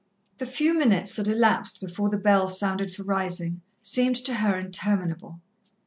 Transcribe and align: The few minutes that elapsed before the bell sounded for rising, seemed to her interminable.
The 0.39 0.47
few 0.47 0.73
minutes 0.73 1.15
that 1.17 1.27
elapsed 1.27 1.79
before 1.79 2.09
the 2.09 2.17
bell 2.17 2.47
sounded 2.47 2.91
for 2.91 3.03
rising, 3.03 3.61
seemed 3.81 4.15
to 4.25 4.33
her 4.33 4.57
interminable. 4.57 5.41